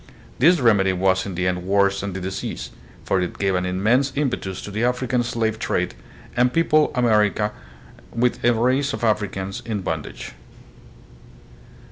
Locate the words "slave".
5.21-5.59